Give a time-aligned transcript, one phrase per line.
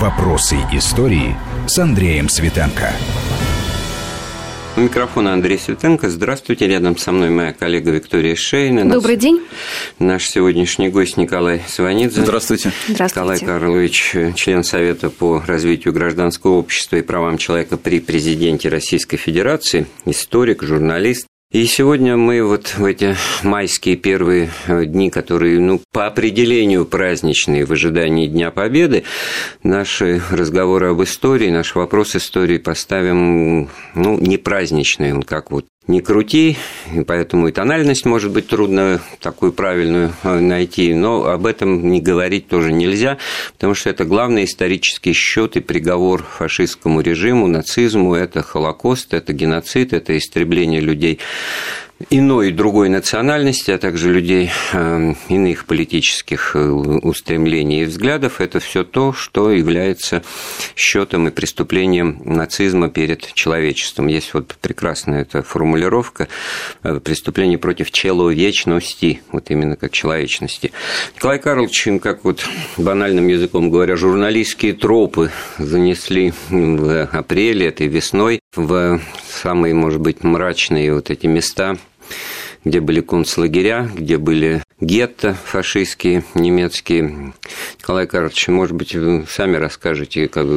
[0.00, 1.34] Вопросы истории
[1.66, 2.92] с Андреем Светенко.
[4.76, 6.10] У микрофона Андрей Светенко.
[6.10, 6.66] Здравствуйте.
[6.66, 8.86] Рядом со мной моя коллега Виктория Шейна.
[8.86, 9.40] Добрый день.
[9.98, 12.20] Наш сегодняшний гость Николай Сванидзе.
[12.20, 12.72] Здравствуйте.
[12.86, 13.20] Здравствуйте.
[13.20, 19.86] Николай Карлович, член Совета по развитию гражданского общества и правам человека при президенте Российской Федерации,
[20.04, 21.26] историк, журналист.
[21.52, 27.64] И сегодня мы вот в эти майские первые э, дни, которые, ну, по определению праздничные
[27.64, 29.04] в ожидании Дня Победы,
[29.62, 36.00] наши разговоры об истории, наш вопрос истории поставим, ну, не праздничный, он как вот не
[36.00, 36.56] крути,
[36.92, 42.00] и поэтому и тональность может быть трудно такую правильную э, найти, но об этом не
[42.00, 43.18] говорить тоже нельзя,
[43.52, 49.92] потому что это главный исторический счет и приговор фашистскому режиму, нацизму, это Холокост, это геноцид,
[49.92, 51.20] это истребление людей
[52.10, 58.60] иной и другой национальности, а также людей э, иных политических э, устремлений и взглядов, это
[58.60, 60.22] все то, что является
[60.76, 64.06] счетом и преступлением нацизма перед человечеством.
[64.06, 66.28] Есть вот прекрасная эта формулировка
[66.82, 70.72] э, преступление против человечности, вот именно как человечности.
[71.16, 72.44] Николай Карлович, как вот
[72.76, 80.92] банальным языком говоря, журналистские тропы занесли в апреле этой весной в самые, может быть, мрачные
[80.94, 81.76] вот эти места
[82.66, 87.32] где были концлагеря, где были гетто фашистские, немецкие.
[87.78, 90.48] Николай Карлович, может быть, вы сами расскажете, как,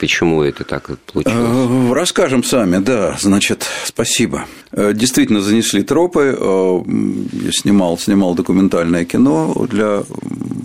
[0.00, 1.36] почему это так получилось?
[1.36, 3.14] Э, расскажем сами, да.
[3.20, 4.46] Значит, спасибо.
[4.72, 6.34] Э, действительно, занесли тропы.
[6.34, 6.80] Э,
[7.44, 10.02] я снимал, снимал документальное кино для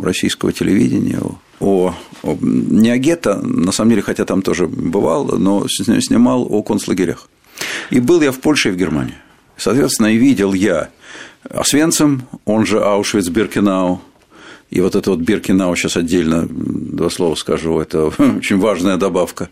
[0.02, 1.20] российского телевидения
[1.60, 1.94] о,
[2.24, 7.28] о не о гетто, на самом деле, хотя там тоже бывал, но снимал о концлагерях.
[7.90, 9.16] И был я в Польше и в Германии.
[9.58, 10.90] Соответственно, и видел я
[11.50, 14.02] Освенцим, он же Аушвиц-Биркенау,
[14.70, 19.50] и вот это вот Биркенау сейчас отдельно два слова скажу, это очень важная добавка.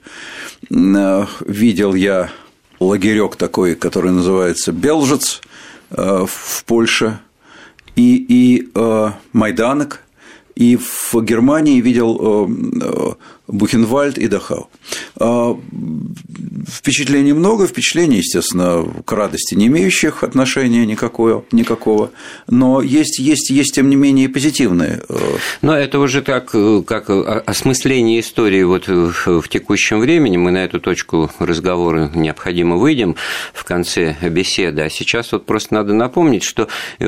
[0.70, 2.32] Видел я
[2.80, 5.42] лагерек такой, который называется Белжец
[5.92, 7.20] э, в Польше,
[7.96, 10.02] и, и э, Майданок,
[10.56, 13.14] и в Германии видел э,
[13.48, 14.70] Бухенвальд и Дахау.
[15.18, 15.58] А,
[16.68, 22.12] впечатлений много, впечатлений, естественно, к радости не имеющих отношения никакого, никакого
[22.48, 25.02] но есть, есть, есть, тем не менее, и позитивные.
[25.10, 25.16] Э,
[25.62, 26.54] но это уже так,
[26.86, 33.16] как осмысление истории вот в текущем времени, мы на эту точку разговора необходимо выйдем
[33.54, 36.68] в конце беседы, а сейчас вот просто надо напомнить, что
[37.00, 37.08] э,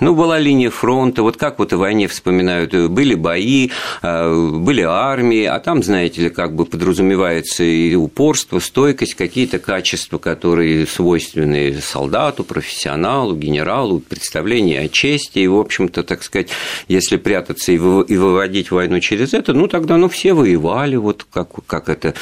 [0.00, 3.70] ну, была линия фронта, вот как вот в войне вспоминают, были бои,
[4.02, 10.86] а, были армии, а там, знаете как бы подразумевается и упорство, стойкость, какие-то качества, которые
[10.86, 16.48] свойственны солдату, профессионалу, генералу, представление о чести, и, в общем-то, так сказать,
[16.88, 21.88] если прятаться и выводить войну через это, ну, тогда, ну, все воевали, вот как, как
[21.88, 22.14] это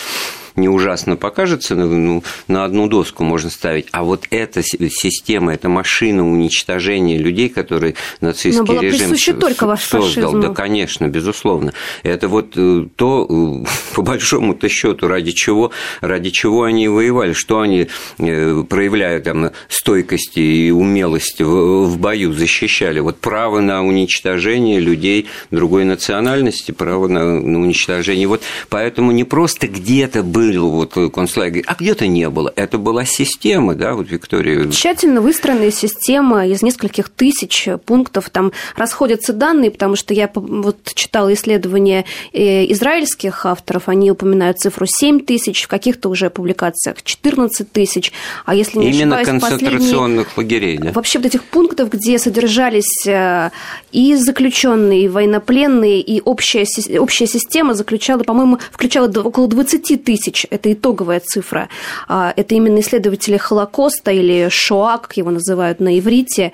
[0.57, 3.87] не ужасно покажется, ну, ну, на одну доску можно ставить.
[3.93, 9.81] А вот эта система, эта машина уничтожения людей, которые нацистский Но была режим только ваш
[9.81, 10.03] создал.
[10.03, 10.43] Фашизму.
[10.43, 11.73] Да, конечно, безусловно.
[12.03, 13.65] Это вот э, то, э,
[13.95, 17.89] по большому-то счету, ради чего, ради чего они воевали, что они,
[18.19, 23.01] э, проявляя там стойкость и умелость в бою, защищали.
[23.01, 28.27] Вот право на уничтожение людей другой национальности, право на, на уничтожение.
[28.27, 32.53] Вот поэтому не просто где-то было был вот концлагерь, а где-то не было.
[32.57, 34.71] Это была система, да, вот Виктория.
[34.71, 38.31] Тщательно выстроенная система из нескольких тысяч пунктов.
[38.31, 44.87] Там расходятся данные, потому что я вот читала исследования э, израильских авторов, они упоминают цифру
[44.87, 48.13] 7 тысяч, в каких-то уже публикациях 14 тысяч.
[48.45, 50.93] А если не Именно ошибаюсь, концентрационных лагерей, да?
[50.93, 53.51] Вообще вот этих пунктов, где содержались э,
[53.93, 56.67] и заключенные, и военнопленные, и общая,
[56.99, 60.47] общая система заключала, по-моему, включала около 20 тысяч тысяч.
[60.51, 61.69] Это итоговая цифра.
[62.09, 66.53] А, это именно исследователи Холокоста или Шоа, как его называют на иврите.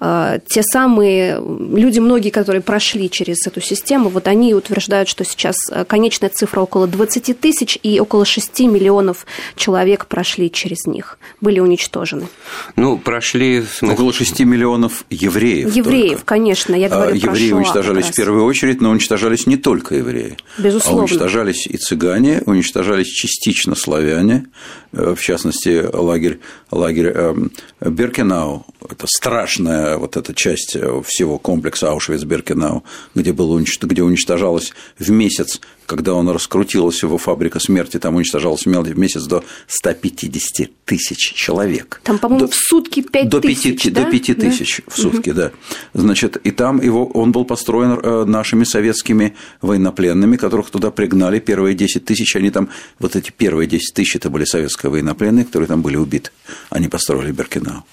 [0.00, 5.56] А, те самые люди, многие, которые прошли через эту систему, вот они утверждают, что сейчас
[5.86, 9.26] конечная цифра около 20 тысяч и около 6 миллионов
[9.56, 12.28] человек прошли через них, были уничтожены.
[12.76, 13.64] Ну, прошли...
[13.82, 15.74] Около 6 миллионов евреев.
[15.74, 16.26] Евреев, только.
[16.26, 16.74] конечно.
[16.74, 20.36] Я говорю а, про евреи Шоа уничтожались в первую очередь, но уничтожались не только евреи.
[20.58, 21.02] Безусловно.
[21.02, 24.46] А уничтожались и цыгане, уничтожались частично славяне,
[24.92, 28.66] э, в частности, лагерь, лагерь эм, Беркенау.
[28.88, 32.82] Это страшная вот эта часть всего комплекса Аушвиц-Беркенау,
[33.14, 35.60] где, было, где уничтожалось в месяц,
[35.92, 42.00] когда он раскрутился, его фабрика смерти, там уничтожалось в месяц до 150 тысяч человек.
[42.02, 44.04] Там, по-моему, в сутки 5 до тысяч, 5, да?
[44.04, 44.92] До 5 тысяч да?
[44.92, 45.36] в сутки, угу.
[45.36, 45.52] да.
[45.92, 51.40] Значит, и там его, он был построен э, нашими советскими военнопленными, которых туда пригнали.
[51.40, 55.68] Первые 10 тысяч, они там, вот эти первые 10 тысяч, это были советские военнопленные, которые
[55.68, 56.30] там были убиты.
[56.70, 57.84] Они построили Беркинау.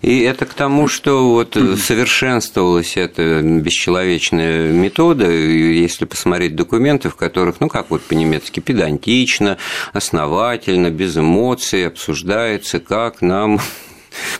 [0.00, 7.31] И это к тому, что вот совершенствовалась эта бесчеловечная метода, если посмотреть документы, в которых,
[7.60, 9.58] ну как вот по-немецки, педантично,
[9.92, 13.60] основательно, без эмоций обсуждается, как нам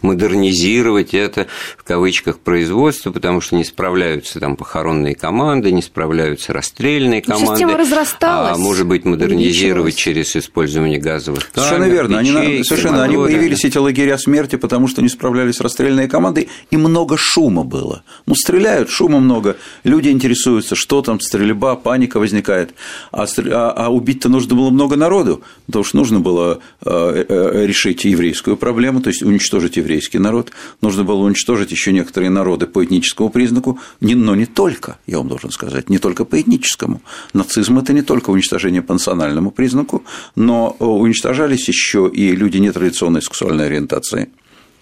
[0.03, 1.47] модернизировать это
[1.77, 7.53] в кавычках производство, потому что не справляются там похоронные команды, не справляются расстрельные команды.
[7.53, 8.57] Система разрасталась.
[8.57, 12.19] А может быть модернизировать через использование газовых камер, Совершенно верно.
[12.19, 16.77] Печей, они, совершенно, они появились эти лагеря смерти, потому что не справлялись расстрельные команды, и
[16.77, 18.03] много шума было.
[18.27, 22.75] Ну, стреляют, шума много, люди интересуются, что там, стрельба, паника возникает.
[23.11, 28.05] А, а, а убить-то нужно было много народу, потому что нужно было э, э, решить
[28.05, 32.85] еврейскую проблему, то есть уничтожить уничтожить еврейский народ, нужно было уничтожить еще некоторые народы по
[32.85, 37.01] этническому признаку, но не только, я вам должен сказать, не только по этническому.
[37.35, 40.03] Нацизм– это не только уничтожение по национальному признаку,
[40.37, 44.29] но уничтожались еще и люди нетрадиционной сексуальной ориентации,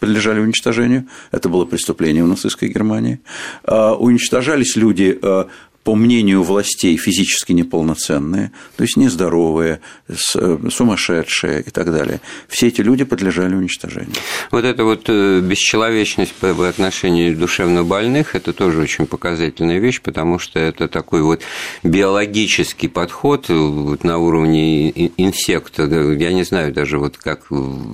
[0.01, 1.05] подлежали уничтожению.
[1.33, 3.19] Это было преступление в нацистской Германии.
[3.65, 5.47] А, уничтожались люди а,
[5.85, 12.21] по мнению властей, физически неполноценные, то есть нездоровые, сумасшедшие и так далее.
[12.49, 14.13] Все эти люди подлежали уничтожению.
[14.51, 20.39] Вот эта вот э, бесчеловечность по отношению душевно больных– это тоже очень показательная вещь, потому
[20.39, 21.43] что это такой вот
[21.83, 25.85] биологический подход э, вот на уровне инсекта.
[25.85, 27.47] Я не знаю даже вот как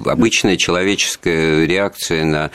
[0.05, 2.51] обычная человеческая реакция на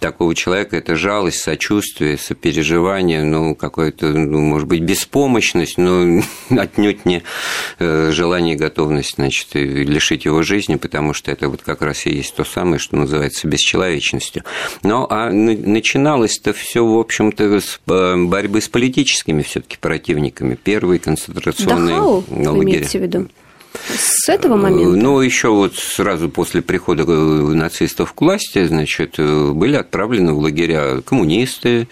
[0.00, 7.04] такого человека– это жалость, сочувствие, сопереживание, ну, какое-то, ну, может быть, быть, беспомощность, но отнюдь
[7.04, 7.22] не
[7.78, 12.10] э, желание и готовность, значит, лишить его жизни, потому что это вот как раз и
[12.10, 14.44] есть то самое, что называется бесчеловечностью.
[14.82, 20.54] Но а начиналось-то все, в общем-то, с э, борьбы с политическими все-таки противниками.
[20.54, 22.50] Первые концентрационные Дахау, лагеря.
[22.50, 23.28] Вы имеете в виду?
[23.88, 24.96] С этого момента?
[24.96, 31.88] Ну, еще вот сразу после прихода нацистов к власти, значит, были отправлены в лагеря коммунисты,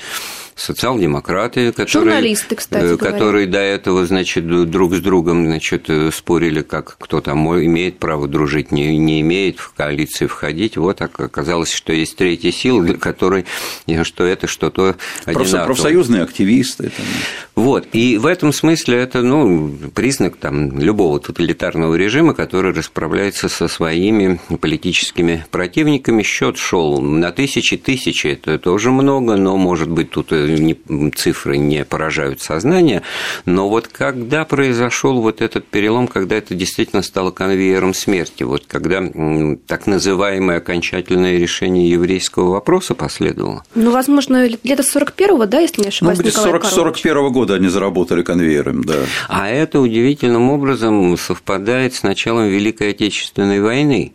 [0.61, 7.21] социал-демократы, которые, Журналисты, кстати которые до этого, значит, друг с другом, значит, спорили, как кто
[7.21, 10.77] там имеет право дружить, не, не имеет в коалиции входить.
[10.77, 13.47] Вот оказалось, что есть третья сила, для которой
[14.03, 15.65] что это, что то одинаково.
[15.65, 16.85] Профсоюзные активисты.
[16.85, 17.03] Это...
[17.55, 23.69] Вот, и в этом смысле это, ну, признак там любого тоталитарного режима, который расправляется со
[23.69, 26.23] своими политическими противниками.
[26.23, 30.33] Счет шел на тысячи, тысячи, это тоже много, но, может быть, тут
[31.17, 33.03] цифры не поражают сознание,
[33.45, 39.03] но вот когда произошел вот этот перелом, когда это действительно стало конвейером смерти, вот когда
[39.67, 43.65] так называемое окончательное решение еврейского вопроса последовало?
[43.75, 48.85] Ну, возможно, лето 41-го, да, если не ошибаюсь, Ну, 40, 41 года они заработали конвейером,
[48.85, 48.99] да.
[49.29, 54.13] А это удивительным образом совпадает с началом Великой Отечественной войны.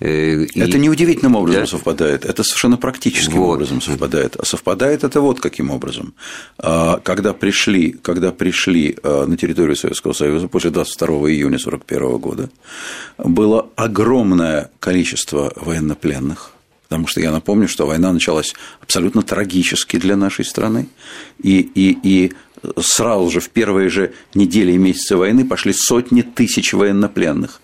[0.00, 0.80] Э, это и...
[0.80, 1.66] неудивительным образом да?
[1.66, 3.54] совпадает, это совершенно практическим вот.
[3.54, 4.36] образом совпадает.
[4.36, 6.14] А совпадает это вот каким образом.
[6.58, 12.50] А, когда пришли, когда пришли а, на территорию Советского Союза после 22 июня 1941 года,
[13.18, 16.52] было огромное количество военнопленных,
[16.88, 20.88] потому что я напомню, что война началась абсолютно трагически для нашей страны,
[21.42, 22.32] и, и, и
[22.80, 27.60] сразу же в первые же недели и месяцы войны пошли сотни тысяч военнопленных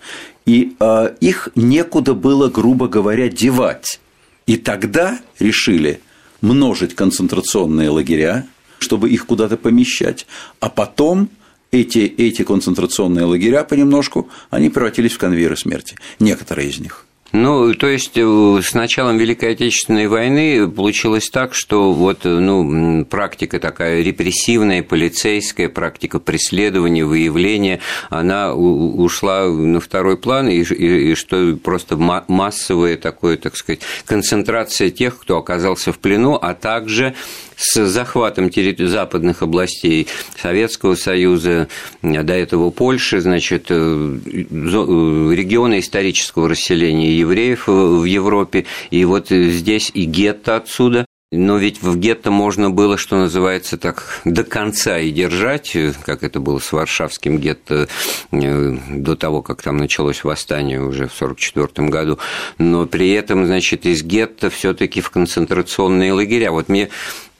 [0.47, 3.99] и э, их некуда было, грубо говоря, девать.
[4.47, 5.99] И тогда решили
[6.41, 8.47] множить концентрационные лагеря,
[8.79, 10.25] чтобы их куда-то помещать,
[10.61, 11.29] а потом
[11.71, 17.06] эти, эти концентрационные лагеря понемножку, они превратились в конвейеры смерти, некоторые из них.
[17.33, 23.03] Ну, то есть э, с началом Великой Отечественной войны получилось так, что вот э, ну,
[23.05, 31.15] практика такая репрессивная, полицейская, практика преследования, выявления, она ушла на второй план, и, и, и
[31.15, 37.13] что просто массовая такое, так сказать, концентрация тех, кто оказался в плену, а также
[37.57, 40.07] с захватом западных областей
[40.39, 41.67] Советского Союза,
[42.01, 50.03] до этого Польши, значит, э, региона исторического расселения евреев в Европе, и вот здесь и
[50.03, 55.75] гетто отсюда, Но ведь в гетто можно было, что называется, так до конца и держать,
[56.05, 57.89] как это было с Варшавским гетто
[58.31, 62.17] э, до того, как там началось восстание уже в 1944 году.
[62.57, 66.51] Но при этом, значит, из гетто все таки в концентрационные лагеря.
[66.51, 66.87] Вот мне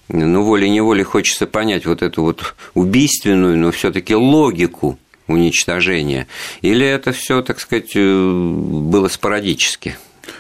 [0.10, 6.28] ну, волей-неволей хочется понять вот эту вот убийственную, но все таки логику уничтожения.
[6.62, 9.98] Или это все, так сказать, э, было спорадически?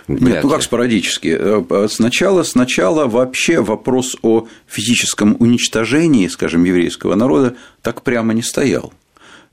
[0.07, 1.37] Нет, ну как спорадически.
[1.39, 8.93] Э, сначала, сначала вообще вопрос о физическом уничтожении, скажем, еврейского народа так прямо не стоял.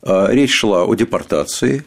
[0.03, 1.87] Речь шла о депортации,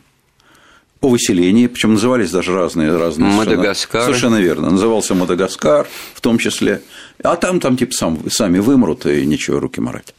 [1.00, 3.32] о выселении, причем назывались даже разные разные.
[3.32, 4.02] Мадагаскар.
[4.02, 4.70] Совершенно, совершенно верно.
[4.72, 6.82] Назывался Мадагаскар, в том числе.
[7.24, 10.14] А там, там типа сам, сами вымрут и ничего руки марать.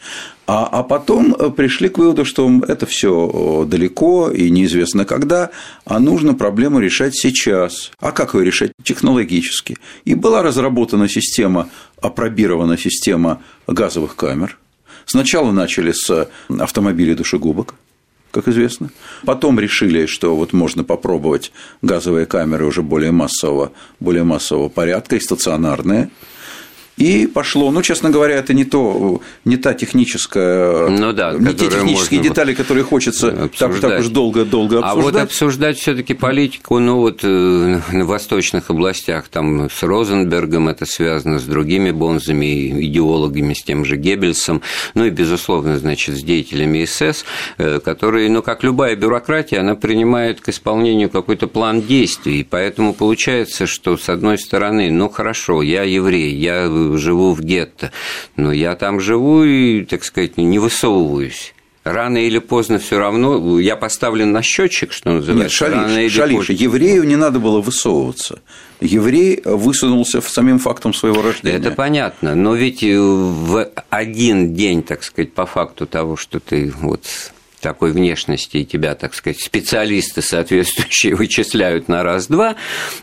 [0.47, 5.51] А, а потом пришли к выводу, что это все далеко и неизвестно когда,
[5.85, 7.91] а нужно проблему решать сейчас.
[8.01, 8.73] А как ее решать?
[8.83, 9.77] Технологически.
[10.05, 11.69] И была разработана система,
[12.01, 14.59] опробирована система газовых камер.
[15.05, 17.75] Сначала начали с автомобилей душегубок,
[18.39, 18.91] как известно.
[19.25, 21.53] Потом решили, что вот можно попробовать
[21.83, 26.11] газовые камеры уже более массового, более массового порядка и стационарные.
[26.99, 31.69] И пошло, ну, честно говоря, это не то, не та техническая, ну, да, не те
[31.69, 34.99] технические детали, которые хочется так, так уж долго-долго обсуждать.
[34.99, 35.79] А вот обсуждать.
[35.79, 41.45] все таки политику, ну, вот э, на восточных областях, там с Розенбергом это связано, с
[41.45, 44.63] другими бонзами, идеологами, с тем же Геббельсом,
[44.95, 47.25] ну и, безусловно, значит, с деятелями СС,
[47.59, 52.93] э, которые, ну, как любая бюрократия, она принимает к исполнению какой-то план действий, и поэтому
[52.93, 57.93] получается, что, с одной стороны, ну, хорошо, я еврей, я живу в гетто,
[58.37, 61.55] но я там живу и, так сказать, не высовываюсь
[61.93, 65.43] рано или поздно все равно я поставлен на счетчик, что называется.
[65.43, 66.47] Нет, шалиш, рано или шалиш.
[66.47, 66.53] Поздно.
[66.53, 68.41] Еврею не надо было высовываться.
[68.81, 71.57] Еврей высунулся самим фактом своего рождения.
[71.57, 77.05] Это понятно, но ведь в один день, так сказать, по факту того, что ты вот
[77.61, 82.55] такой внешности, и тебя, так сказать, специалисты соответствующие вычисляют на раз-два,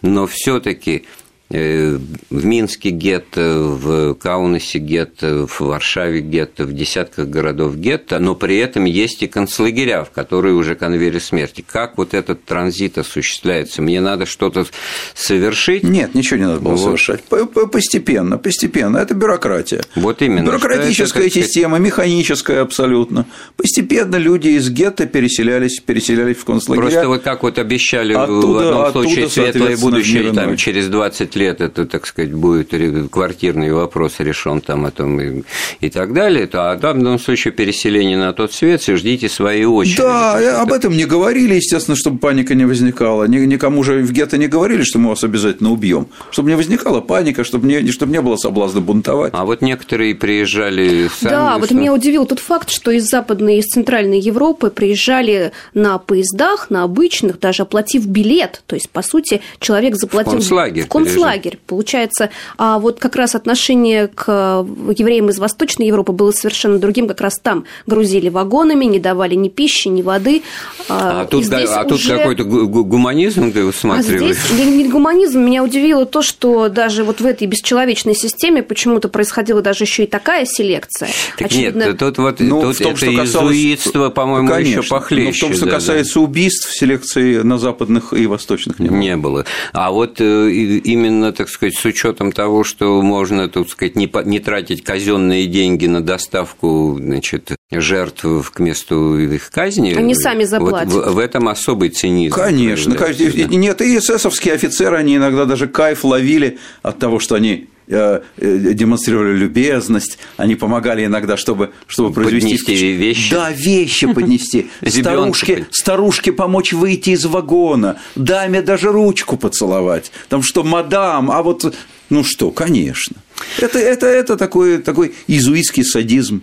[0.01, 7.78] но все-таки Э, в Минске гетто, в Каунасе гетто, в Варшаве гетто, в десятках городов
[7.78, 11.64] гетто, но при этом есть и концлагеря, в которые уже конвейер смерти.
[11.66, 13.84] Как вот этот транзит осуществляется?
[13.84, 14.66] Мне надо что-то
[15.14, 15.84] совершить?
[15.84, 16.84] Нет, ничего не надо было вот.
[16.84, 17.24] совершать.
[17.24, 18.98] Постепенно, постепенно.
[18.98, 19.84] Это бюрократия.
[19.96, 20.46] Вот именно.
[20.46, 23.28] Бюрократическая это, система, механическая абсолютно.
[23.56, 26.88] Постепенно люди из гетто переселялись, переселялись в концлагеря.
[26.88, 31.62] Просто вот как вот обещали оттуда, в одном случае светлое будущее там, через 20 лет
[31.62, 32.74] это, так сказать, будет
[33.12, 35.44] квартирный вопрос решен там этом и,
[35.82, 40.01] и так далее, то а в данном случае переселение на тот свет, ждите своей очереди.
[40.01, 43.25] Да, об этом не говорили, естественно, чтобы паника не возникала.
[43.25, 46.08] Никому же в гетто не говорили, что мы вас обязательно убьем.
[46.32, 49.34] Чтобы не возникала паника, чтобы не, чтобы не было соблазна бунтовать.
[49.36, 51.32] А вот некоторые приезжали сами.
[51.32, 55.98] Да, вот меня удивил тот факт, что из Западной и из Центральной Европы приезжали на
[55.98, 58.63] поездах, на обычных, даже оплатив билет.
[58.68, 60.32] То есть, по сути, человек заплатил...
[60.32, 60.84] В концлагерь.
[60.86, 61.60] В концлагерь лагерь.
[61.67, 64.65] Получается, а вот как раз отношение к
[64.98, 67.08] евреям из Восточной Европы было совершенно другим.
[67.08, 70.44] Как раз там грузили вагонами, не давали ни пищи, ни воды.
[70.89, 72.17] А, а тут, да, а тут уже...
[72.17, 74.38] какой-то гуманизм ты усматриваешь?
[74.50, 75.39] А здесь не гуманизм.
[75.39, 80.08] Меня удивило то, что даже вот в этой бесчеловечной системе почему-то происходила даже еще и
[80.08, 81.10] такая селекция.
[81.38, 81.84] Так Очевидно...
[81.86, 83.55] нет, тут вот ну, тут в том, это что касалось...
[83.55, 84.79] изуитство, по-моему, Конечно.
[84.79, 85.25] еще похлеще.
[85.25, 86.20] Но в том, что да, касается да.
[86.22, 88.98] убийств, селекции на западных и восточных не было.
[88.98, 89.46] Не было.
[89.74, 94.12] А вот э, именно именно, так сказать, с учетом того, что можно, так сказать, не,
[94.25, 99.94] не тратить казенные деньги на доставку значит, жертв к месту их казни.
[99.94, 100.91] Они сами заплатят.
[100.91, 102.36] Вот в, в этом особый цинизм.
[102.36, 103.55] Конечно, конечно.
[103.55, 108.74] Нет, и эсэсовские офицеры, они иногда даже кайф ловили от того, что они Э, э,
[108.74, 112.58] демонстрировали любезность, они помогали иногда, чтобы, чтобы произвести...
[112.58, 113.32] Поднести вещи.
[113.32, 114.72] Да, вещи поднести.
[114.88, 120.12] Старушке, старушке помочь выйти из вагона, даме даже ручку поцеловать.
[120.29, 121.75] Там что, мадам, а вот...
[122.10, 123.17] Ну что, конечно.
[123.60, 126.41] Это, это, это такой, такой изуитский садизм.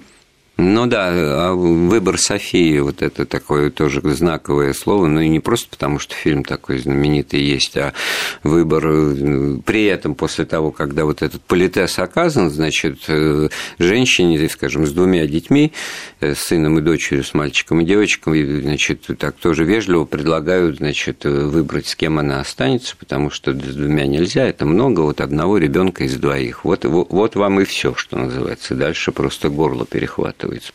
[0.59, 5.71] Ну да, а выбор Софии, вот это такое тоже знаковое слово, ну и не просто
[5.71, 7.95] потому, что фильм такой знаменитый есть, а
[8.43, 14.87] выбор э, при этом после того, когда вот этот политес оказан, значит, э, женщине, скажем,
[14.87, 15.73] с двумя детьми,
[16.21, 21.25] э, с сыном и дочерью, с мальчиком и девочкой, значит, так тоже вежливо предлагают, значит,
[21.25, 26.05] выбрать, с кем она останется, потому что с двумя нельзя, это много, вот одного ребенка
[26.05, 26.67] из двоих.
[26.67, 28.75] Вот, вот, вам и все, что называется.
[28.75, 30.73] Дальше просто горло перехватывает захватывается.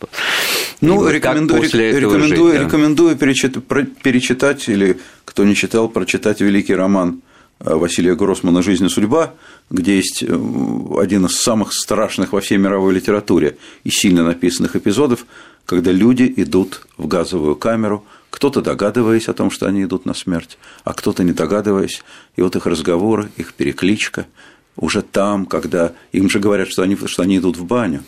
[0.81, 2.65] Ну, рекомендую, рекомендую, жить, да?
[2.65, 7.21] рекомендую перечитать, перечитать, или кто не читал, прочитать великий роман
[7.59, 9.33] Василия Гроссмана «Жизнь и судьба»,
[9.71, 15.25] где есть один из самых страшных во всей мировой литературе и сильно написанных эпизодов,
[15.65, 20.59] когда люди идут в газовую камеру, кто-то догадываясь о том, что они идут на смерть,
[20.83, 22.03] а кто-то не догадываясь,
[22.35, 24.27] и вот их разговоры, их перекличка,
[24.75, 28.03] уже там, когда им же говорят, что они, что они идут в баню,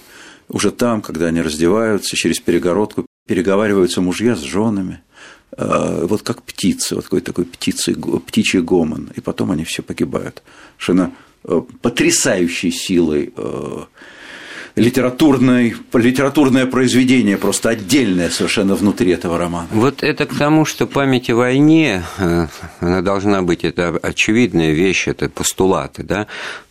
[0.50, 5.02] уже там, когда они раздеваются, через перегородку переговариваются мужья с женами,
[5.58, 10.42] э, вот как птицы, вот какой такой птицы, птичий гомон, и потом они все погибают.
[10.78, 11.14] Совершенно
[11.44, 13.84] э, потрясающей силой э,
[14.76, 19.68] литературное, литературное произведение, просто отдельное совершенно внутри этого романа.
[19.72, 22.48] Вот это к тому, что память о войне, э,
[22.80, 26.28] она должна быть, это очевидная вещь, это постулаты, да,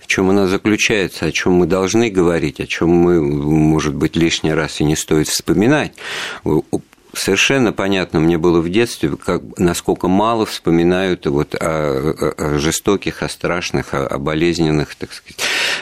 [0.08, 4.80] чем она заключается, о чем мы должны говорить, о чем мы, может быть, лишний раз
[4.80, 5.92] и не стоит вспоминать
[7.18, 13.28] совершенно понятно мне было в детстве, как, насколько мало вспоминают вот о, о жестоких, о
[13.28, 15.38] страшных, о, о болезненных, так сказать,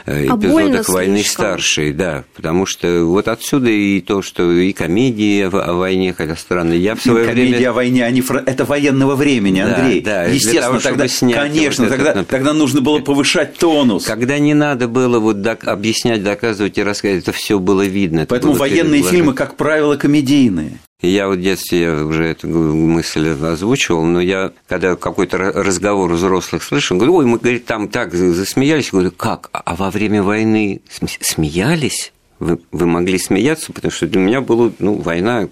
[0.07, 1.45] э, а эпизодах войны слишком.
[1.45, 6.37] старшей, да, потому что вот отсюда и то, что и комедии о, о войне, хотя
[6.37, 7.53] странно, я в свое комедии время...
[7.53, 10.01] Комедии о войне, они это военного времени, Андрей.
[10.01, 12.29] Да, да Естественно, того, тогда, снять конечно, вот тогда, этот...
[12.29, 14.05] тогда нужно было повышать тонус.
[14.05, 18.27] Когда не надо было вот док- объяснять, доказывать и рассказывать, это все было видно.
[18.29, 20.79] Поэтому военные фильмы, как правило, комедийные.
[21.03, 26.63] Я вот в детстве я уже эту мысль озвучивал, но я, когда какой-то разговор взрослых
[26.63, 28.91] слышал, говорю, ой, мы, говорит, там так засмеялись.
[28.91, 29.51] говорю, как?
[29.53, 30.81] А во время войны
[31.21, 32.15] смеялись?
[32.39, 35.47] Вы, вы могли смеяться, потому что для меня была ну, война,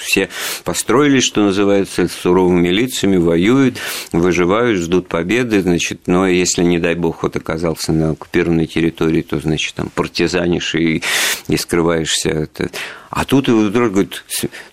[0.00, 0.28] все
[0.64, 3.76] построились, что называется, суровыми лицами, воюют,
[4.12, 9.38] выживают, ждут победы, значит, но если, не дай бог, вот оказался на оккупированной территории, то,
[9.40, 11.02] значит, там партизанишь и,
[11.48, 12.30] и скрываешься.
[12.30, 12.70] Это...
[13.10, 14.24] А тут его вдруг говорит,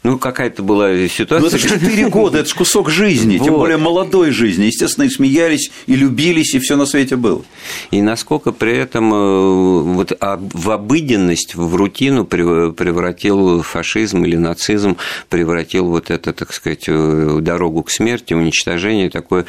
[0.04, 1.40] ну, какая-то была ситуация.
[1.40, 3.46] Ну, это же 4 года, это же кусок жизни, вот.
[3.46, 4.66] тем более молодой жизни.
[4.66, 7.44] Естественно, и смеялись, и любились, и все на свете было.
[7.92, 14.98] И насколько при этом э, вот в обыденность, в рутину превратил фашизм или нацизм,
[15.30, 19.46] превратил вот это, так сказать, э, дорогу к смерти, уничтожение такое,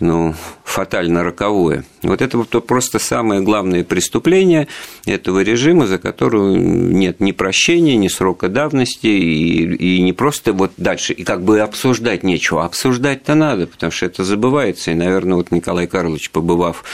[0.00, 1.84] ну, фатально роковое.
[2.02, 4.66] Вот это вот просто самое главное преступление
[5.06, 10.72] этого режима, за которое нет ни прощения, ни срока давности, и, и не просто вот
[10.76, 15.50] дальше, и как бы обсуждать нечего, обсуждать-то надо, потому что это забывается, и, наверное, вот
[15.50, 16.84] Николай Карлович, побывав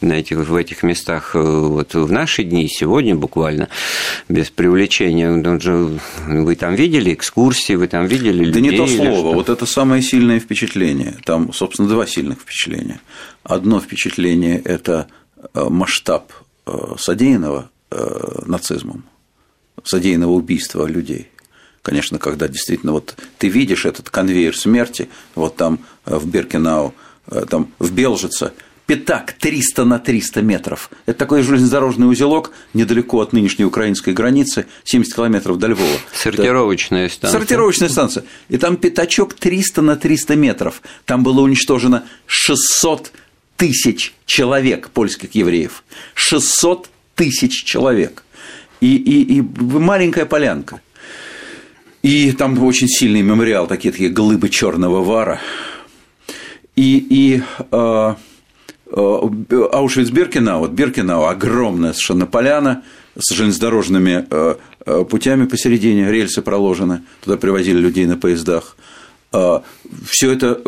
[0.00, 3.68] на этих, в этих местах э, вот в наши дни, сегодня буквально,
[4.28, 8.54] без привлечения, он же, вы там видели экскурсии, вы там видели людей?
[8.54, 13.00] Да не то слово, вот это самое сильное впечатление, там, собственно, два сильных впечатления.
[13.44, 15.06] Одно впечатление– это
[15.54, 16.32] э, масштаб
[16.66, 17.70] э, содеянного
[18.46, 19.02] нацизмом,
[19.84, 21.28] содеянного убийства людей.
[21.82, 26.94] Конечно, когда действительно вот ты видишь этот конвейер смерти, вот там в Беркинау,
[27.48, 28.52] там в Белжице,
[28.86, 30.90] пятак 300 на 300 метров.
[31.06, 35.96] Это такой железнодорожный узелок недалеко от нынешней украинской границы, 70 километров до Львова.
[36.12, 37.38] Сортировочная станция.
[37.38, 38.24] Сортировочная станция.
[38.48, 40.82] И там пятачок 300 на 300 метров.
[41.04, 43.12] Там было уничтожено 600
[43.56, 45.84] тысяч человек польских евреев.
[46.14, 48.24] 600 тысяч человек.
[48.80, 50.80] И, и, и маленькая полянка.
[52.02, 55.38] И там очень сильный мемориал, такие, такие глыбы черного вара.
[56.76, 58.14] И, и э,
[58.86, 59.28] э,
[59.72, 62.82] Аушвиц-Биркенау, вот Биркенау, огромная совершенно поляна
[63.18, 64.54] с железнодорожными э,
[64.86, 68.76] э, путями посередине, рельсы проложены, туда привозили людей на поездах.
[69.32, 69.60] Э,
[70.06, 70.60] Все это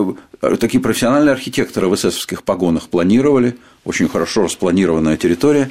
[0.61, 5.71] такие профессиональные архитекторы в эсэсовских погонах планировали, очень хорошо распланированная территория,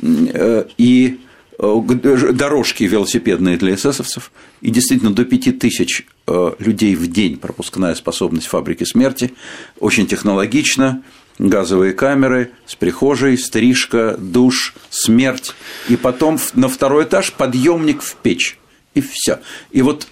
[0.00, 1.23] э, и э,
[1.58, 8.84] дорожки велосипедные для эсэсовцев, и действительно до 5000 э, людей в день пропускная способность фабрики
[8.84, 9.34] смерти,
[9.78, 11.02] очень технологично,
[11.38, 15.54] газовые камеры с прихожей, стрижка, душ, смерть,
[15.88, 18.58] и потом на второй этаж подъемник в печь,
[18.94, 19.40] и все.
[19.70, 20.08] И вот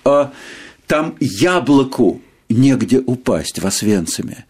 [0.87, 4.45] там яблоку негде упасть в Освенциме.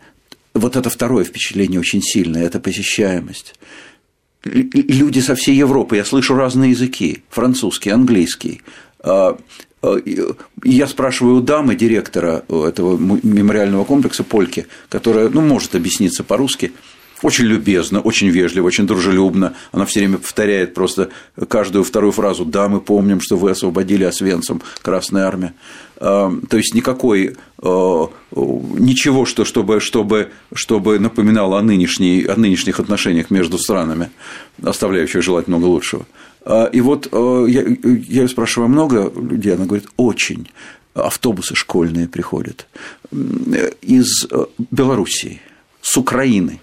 [0.55, 3.55] Вот это второе впечатление очень сильное, это посещаемость.
[4.45, 8.63] Люди со всей Европы, я слышу разные языки, французский, английский.
[9.01, 9.39] А,
[9.83, 9.97] а,
[10.65, 16.73] я спрашиваю у дамы, директора этого мемориального комплекса Польки, которая ну, может объясниться по-русски,
[17.23, 19.55] очень любезно, очень вежливо, очень дружелюбно.
[19.73, 21.09] Она все время повторяет просто
[21.49, 25.55] каждую вторую фразу «Да, мы помним, что вы освободили Освенцим, Красная Армия».
[25.97, 32.81] А, то есть никакой а, ничего, что, чтобы, чтобы, чтобы напоминало о, нынешней, о нынешних
[32.81, 34.11] отношениях между странами,
[34.63, 36.07] оставляющих желать много лучшего.
[36.45, 39.55] А, и вот я, я спрашиваю, много людей?
[39.55, 40.49] Она говорит, очень.
[40.95, 42.67] Автобусы школьные приходят
[43.81, 44.27] из
[44.71, 45.41] Белоруссии–
[45.83, 46.61] с Украины.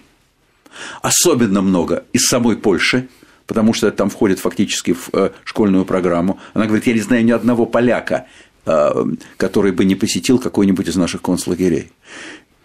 [1.02, 3.08] Особенно много из самой Польши,
[3.46, 6.38] потому что это там входит фактически в э, школьную программу.
[6.54, 8.26] Она говорит, я не знаю ни одного поляка,
[8.66, 9.04] э,
[9.36, 11.90] который бы не посетил какой-нибудь из наших концлагерей.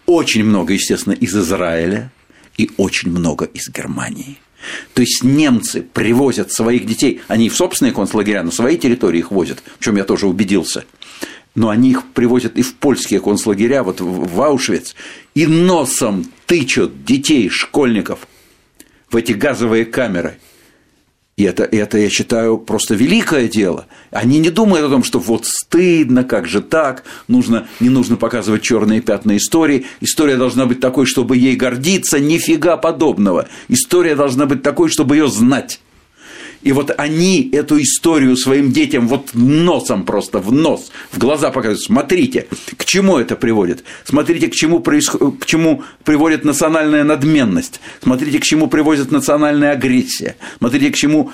[0.06, 2.12] Очень много, естественно, из Израиля
[2.58, 4.38] и очень много из Германии.
[4.94, 9.64] То есть немцы привозят своих детей, они в собственные концлагеря, на своей территории их возят,
[9.80, 10.86] в чем я тоже убедился.
[11.56, 14.96] Но они их привозят и в польские концлагеря, вот в Аушвиц,
[15.34, 18.28] и носом тычут детей, школьников
[19.10, 20.38] в эти газовые камеры–
[21.38, 23.88] и это, это, я считаю, просто великое дело.
[24.10, 28.62] Они не думают о том, что вот стыдно, как же так, нужно, не нужно показывать
[28.62, 29.86] черные пятна истории.
[30.00, 33.50] История должна быть такой, чтобы ей гордиться, нифига подобного.
[33.68, 35.82] История должна быть такой, чтобы ее знать.
[36.66, 41.84] И вот они эту историю своим детям вот носом просто в нос, в глаза показывают.
[41.84, 43.84] Смотрите, к чему это приводит.
[44.04, 45.38] Смотрите, к чему, происход...
[45.40, 47.80] к чему приводит национальная надменность.
[48.02, 50.38] Смотрите, к чему приводит национальная агрессия.
[50.58, 51.32] Смотрите, к чему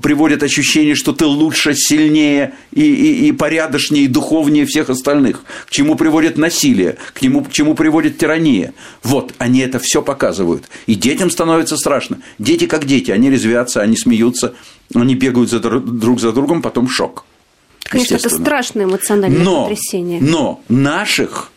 [0.00, 5.42] приводит ощущение, что ты лучше, сильнее и, и, и порядочнее, и духовнее всех остальных.
[5.66, 8.74] К чему приводит насилие, к, нему, к чему приводит тирания.
[9.02, 10.68] Вот, они это все показывают.
[10.86, 12.18] И детям становится страшно.
[12.38, 14.51] Дети как дети, они резвятся, они смеются,
[14.94, 17.24] они бегают за, друг за другом, потом шок.
[17.84, 20.20] Конечно, это страшное эмоциональное но, потрясение.
[20.20, 21.50] Но наших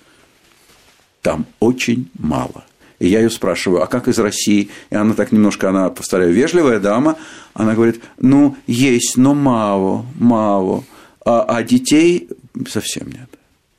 [1.22, 2.66] там очень мало.
[3.00, 4.70] И я ее спрашиваю, а как из России?
[4.90, 7.18] И она так немножко, она, повторяю, вежливая дама,
[7.54, 10.84] она говорит, ну, есть, но мало, мало.
[11.26, 12.30] А, а детей
[12.68, 13.30] совсем нет.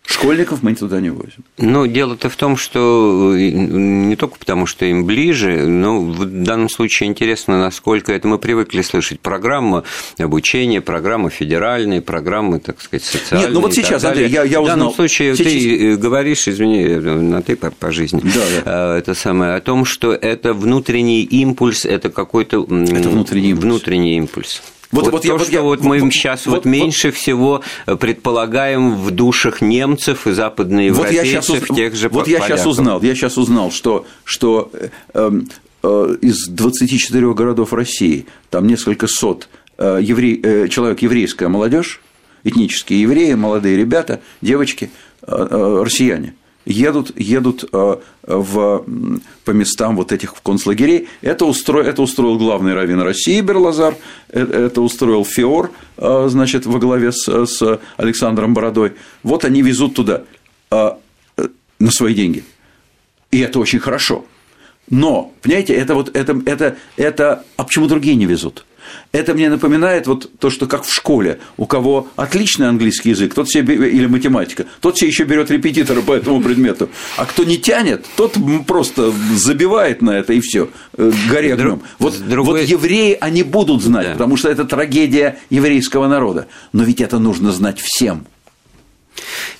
[0.06, 1.44] Школьников мы туда не возим.
[1.58, 6.68] Ну, дело-то в том, что э, не только потому, что им ближе, но в данном
[6.68, 9.20] случае интересно, насколько это мы привыкли слышать.
[9.20, 9.82] Программа
[10.18, 13.48] обучения, программы федеральные, программы, так сказать, социальные.
[13.48, 14.76] Нет, ну вот сейчас, Андрей, я, я узнал.
[14.76, 15.52] В данном случае сейчас...
[15.52, 18.62] ты э, говоришь, извини, на ты по, по жизни, да, да.
[18.64, 22.62] А, это самое, о том, что это внутренний импульс, это какой-то...
[22.62, 23.64] Это внутренний импульс.
[23.64, 24.62] Внутренний импульс.
[24.96, 27.16] Вот, вот, вот то, я, что я, вот мы вот, сейчас вот, вот меньше вот,
[27.16, 33.02] всего предполагаем в душах немцев и западноевропейцев, вот я тех же Вот я сейчас узнал,
[33.02, 35.48] я сейчас узнал, что, что э, эм,
[35.82, 42.00] э, из 24 городов России там несколько сот э, еврей, э, человек еврейская молодежь,
[42.42, 44.90] этнические евреи, молодые ребята, девочки,
[45.22, 46.34] э, э, россияне–
[46.66, 48.84] едут, едут э, в,
[49.44, 51.08] по местам вот этих концлагерей.
[51.22, 53.96] Это, устро, это устроил главный раввин России Берлазар,
[54.28, 58.92] э, это устроил Феор, э, значит, во главе с, с Александром Бородой.
[59.22, 60.24] Вот они везут туда
[60.70, 62.44] на свои деньги.
[63.30, 64.24] И это очень хорошо.
[64.90, 68.66] Но, понимаете, это вот это, это, это, а почему другие не везут?
[69.12, 73.48] Это мне напоминает вот то, что как в школе, у кого отличный английский язык, тот
[73.48, 78.06] себе, или математика, тот себе еще берет репетитора по этому предмету, а кто не тянет,
[78.16, 81.82] тот просто забивает на это и все, э, горе огнем.
[81.98, 82.60] Вот, другой...
[82.60, 84.12] вот евреи они будут знать, да.
[84.12, 88.26] потому что это трагедия еврейского народа, но ведь это нужно знать всем.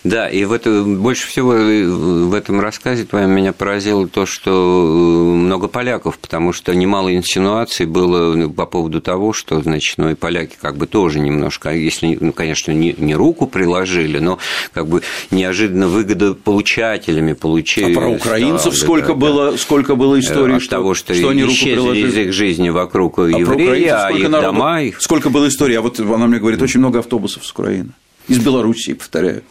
[0.04, 5.34] Да, и в это, больше всего в этом рассказе твоем меня поразило то, что э,
[5.34, 10.14] много поляков, потому что немало инсинуаций было ну, по поводу того, что, значит, ну и
[10.14, 14.38] поляки как бы тоже немножко, если, ну, конечно, не, не руку приложили, но
[14.72, 17.92] как бы неожиданно выгодополучателями получили.
[17.92, 19.58] А про украинцев стало, сколько, да, было, да.
[19.58, 23.22] сколько было историй, От что, того, что, что они исчезли из их жизни вокруг а
[23.22, 24.82] евреи, а их народу, дома...
[24.82, 25.00] Их...
[25.00, 27.90] Сколько было историй, а вот она мне говорит, очень много автобусов с Украины.
[28.28, 29.42] Из Белоруссии, повторяю.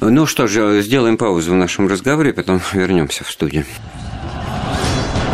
[0.00, 3.64] Ну что же, сделаем паузу в нашем разговоре, потом вернемся в студию.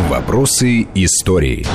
[0.09, 1.67] Вопросы истории.